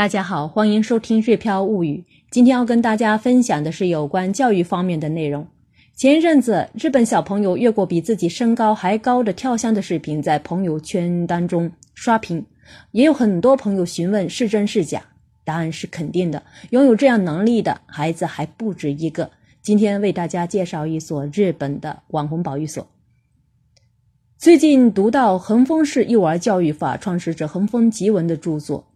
[0.00, 2.02] 大家好，欢迎收听《日飘物语》。
[2.30, 5.46] 今天要跟大家分享的是有关教育方面的内容。
[5.94, 12.46] 前一阵子，日本小朋友越过比自己身高还高的跳箱的视频在朋友圈当中刷屏，
[12.92, 15.02] 也有很多朋友询问是真是假。
[15.44, 19.30] 答案是肯定的，拥有这样能力的孩子还不止一个。
[19.60, 22.88] 今天为大家介绍一所日本的网红保育所。
[24.38, 28.86] 最近读到横丰市幼儿教育法创始者横丰吉文的著作。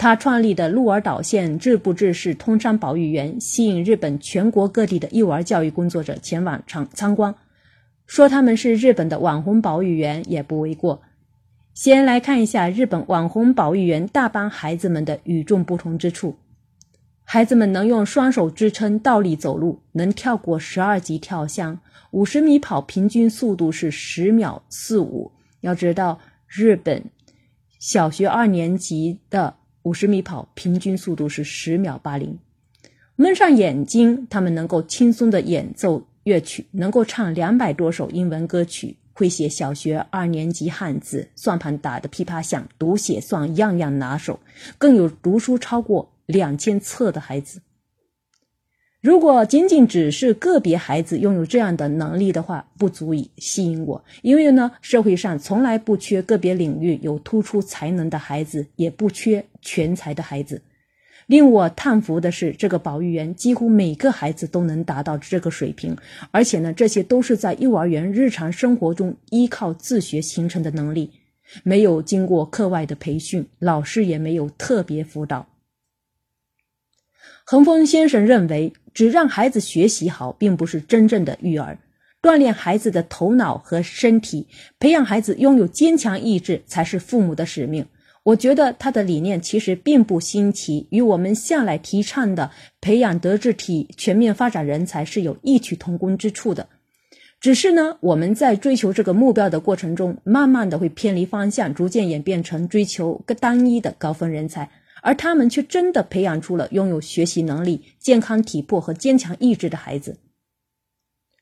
[0.00, 7.34] 他创立的鹿儿岛县志部志士通山保育园，吸引日本全国各地的幼儿教育工作者前往参参观，
[8.06, 11.02] 说他们是日本的网红保育园也不为过。
[11.74, 16.34] 先来看一下日本网红保育园大班孩子们的与众不同之处：
[17.22, 21.78] 孩子们能用双手支撑倒立走路，能跳过十二级跳箱，
[22.12, 25.30] 五十米跑平均速度是十秒四五。
[25.60, 27.04] 要知道，日本
[27.78, 29.56] 小学二年级的。
[29.82, 32.38] 五十米跑平均速度是十秒八零，
[33.16, 44.38] 蒙上眼睛，他们能够轻松的演奏乐曲，能够唱两百多首英文歌曲，会写小学二年级汉字，算盘打得噼啪响，读写算样样拿手，
[44.76, 47.62] 更有读书超过两千册的孩子。
[49.00, 54.04] 如果仅仅只是个别孩子拥有这样的能力的话，不足以吸引我。
[54.20, 60.60] 因为呢，社会上从来不缺个别领域有突出才能的孩子，也不缺全才的孩子。
[61.26, 65.96] 令我叹服的是，这个保育员几乎每个孩子都能达到这个水平，
[66.30, 71.10] 而且呢，这些都是在幼儿园日常生活中依靠自学形成的能力，
[71.62, 75.46] 没有经过课外的培训，老师也没有特别辅导。
[77.50, 81.78] 恒峰先生认为，只让孩子学习好，并不是真正的育儿。
[82.22, 84.46] 锻炼孩子的头脑和身体，
[84.78, 87.84] 培养孩子拥有坚强意志，才是父母的使命。
[88.22, 96.68] 我觉得他的理念其实并不新奇，与我们向来提倡的培养德智体全面发展人才是有异曲同工之处的。
[97.40, 104.70] 只是呢，我们在追求这个目标的过程中，慢慢的会偏离方向，逐渐演变成追求个单一的高分人才。
[105.02, 110.18] 而他们却真的培养出了拥有学习能力、健康体魄和坚强意志的孩子。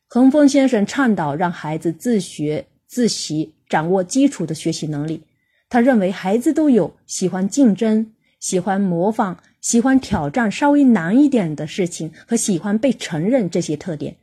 [0.06, 5.22] 恒峰先生倡导让孩子自学自习，掌握基础的学习能力。
[5.68, 14.16] 他认为孩子都有喜欢竞争、喜欢模仿、喜欢挑战稍微难一点的事情和喜欢被承认这些特点。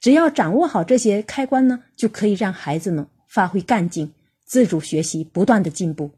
[0.00, 4.12] 只要掌握好这些开关呢，就可以让孩子们发挥干劲，
[4.44, 6.10] 自主学习，不断的进步。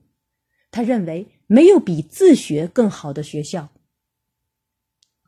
[0.71, 1.27] 他认为。
[1.47, 3.69] 没有比自学更好的学校。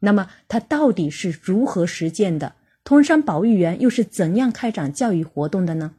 [0.01, 2.55] 那么，他到底是如何实践的？
[2.85, 5.95] 通山保育员又是怎样开展教育活动的呢？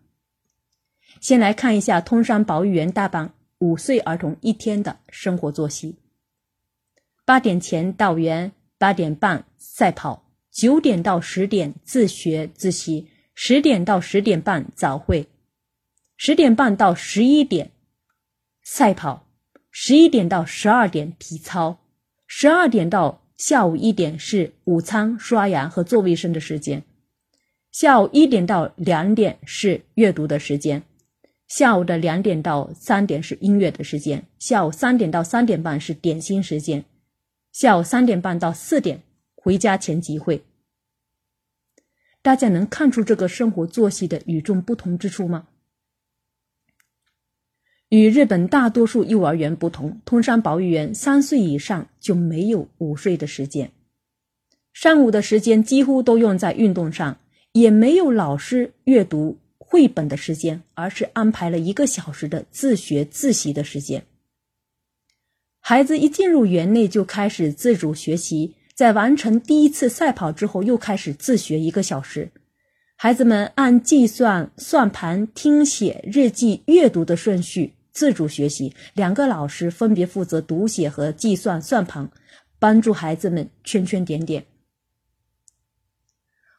[1.21, 5.97] 先来看一下通山保育员大班五岁儿童一天的生活作息：
[7.25, 15.27] 八点前到园，八点半赛跑，九点到十点自学自习，十点到十点半早会，
[16.17, 17.71] 十点半到十一点
[18.63, 19.28] 赛跑。
[19.71, 21.79] 十一点到十二点体操，
[22.27, 26.83] 十二点到下午一点是午餐、刷牙和做卫生的时间，
[27.71, 30.83] 下午一点到两点是阅读的时间，
[31.47, 36.83] 下午的两点到三点是音乐的时间，下午三点到三点半是点心时间，
[37.51, 39.03] 下午三点半到四点
[39.35, 40.43] 回家前集会。
[42.21, 45.47] 大家能看出这个生活作息的与众不同之处吗？
[47.89, 53.71] 与日本大多数幼儿园不同，通山保育园三岁以上就没有午睡的时间，
[54.73, 57.17] 上午的时间几乎都用在运动上，
[57.51, 64.03] 也没有老师阅读绘本的时间，而是安排了一个小时的自学自习的时间。
[65.59, 72.29] 孩子一进入园内就开始自主学习，在完成第一次赛跑之后，又开始自学一个小时。
[72.95, 77.73] 孩子们按计算、算盘、听写、日记、阅读的顺序。
[77.91, 82.09] 自主学习，两个老师分别负责读写和计算算盘，
[82.59, 84.45] 帮助孩子们圈圈点点。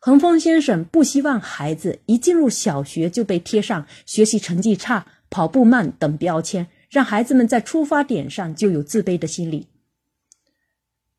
[0.00, 9.69] 恒峰先生不希望孩子一进入小学就被贴上学习成绩差、跑步慢等标签，让孩子们在出发点上就有自卑的心理。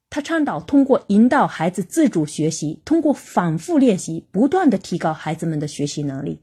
[0.09, 6.41] 他倡导通过引导孩子自主学习，通过反复练习，不断的提高孩子们的学习能力。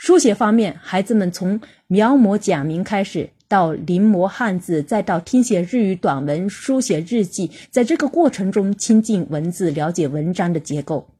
[0.00, 11.10] 书写方面，孩子们从描摹假名开始，到临摹汉字，再到听写日语短文、书写日记，在这个过程中亲近文字，了解文章的结构。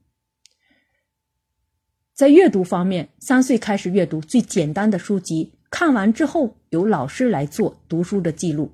[2.15, 8.73] 在阅读方面，三岁开始阅读最简单的书籍，看完之后由老师来做读书的记录。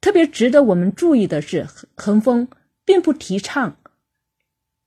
[0.00, 2.48] 特别值得我们注意的是，恒丰
[2.86, 3.76] 并不提倡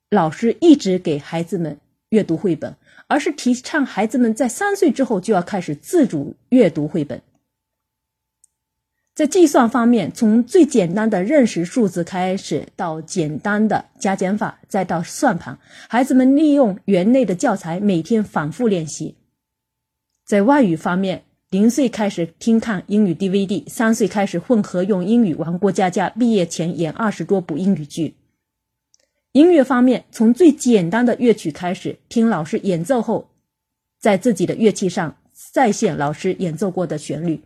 [0.10, 2.76] 老师一直给孩子们阅读绘本，
[3.08, 7.22] 而是提倡孩子们在三岁之后就要开始自主阅读绘本。
[9.16, 15.58] 在计算方面，从最简单的认识数字开始，到简单的加减法，再到算盘，
[15.90, 19.16] 孩子们利用园内的教材每天反复练习。
[20.24, 28.14] 在外语方面，零岁开始听看英语 DVD，三岁开始混合用英语玩过家家，毕业前演二十多部英语剧。
[29.38, 33.30] 音乐方面，从最简单的乐曲开始，听老师演奏后，
[34.00, 35.16] 在自己的乐器上
[35.54, 37.44] 再现老师演奏过的旋律。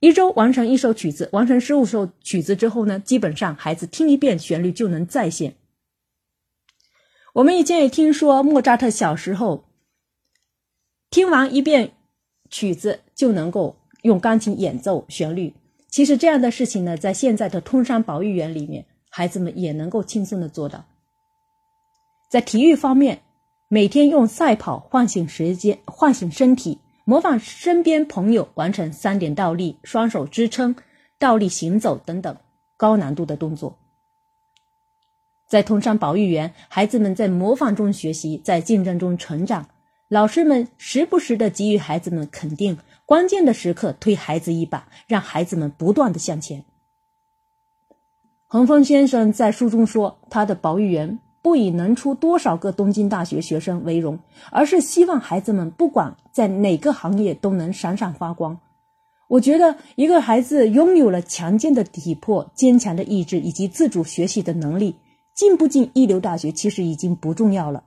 [0.00, 5.54] 一周完成一首曲子，完成十五首曲子之后呢，基本上孩子听一遍旋律就能再现。
[7.34, 9.66] 我们以前也听说莫扎特小时候
[11.10, 11.92] 听完一遍
[12.50, 15.54] 曲子就能够用钢琴演奏旋律。
[15.88, 20.84] 其实这样的事情呢，在现在的通山保育园里面，孩子们也能够轻松的做到。
[22.34, 23.22] 在体育方面，
[23.68, 26.80] 每天用赛跑唤醒时间，唤醒身体。
[27.04, 30.74] 模仿身边朋友完成三点倒立、双手支撑、
[31.20, 32.36] 倒立行走等等
[32.76, 33.78] 高难度的动作。
[35.46, 39.68] 在通山保育园，孩子们在模仿中学习，在竞争中成长。
[40.08, 42.76] 老师们时不时的给予孩子们肯定，
[43.06, 46.64] 关键的时刻推孩子一把，让孩子们不断的向前。
[48.48, 51.20] 恒峰先生在书中说，他的保育员。
[51.44, 54.18] 不以能出多少个东京大学学生为荣，
[54.50, 58.58] 而是希望孩子们不管在哪个行业都能闪闪发光。
[59.28, 64.96] 我觉得一个孩子拥有了强健的体魄、坚强的意志以及自主学习的能力，
[65.34, 67.84] 进不进一流大学其实已经不重要了。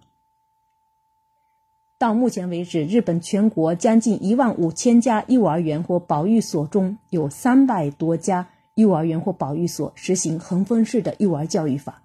[1.98, 12.04] 到目前为止，日本全国将近一万五千家幼儿园或保育所中有三百多家幼儿园或保育所实行横分式的幼儿教育法。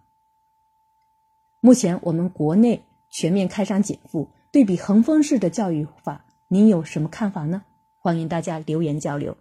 [1.64, 2.82] 目前我们国内
[3.12, 7.62] 全面开山减负，对比恒丰式的教育法，您有什么看法呢？
[8.00, 9.37] 欢迎大家留言交流。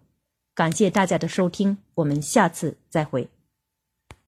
[0.53, 3.27] 感谢大家的收听，我们下次再会。